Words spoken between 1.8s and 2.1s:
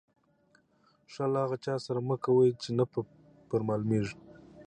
سره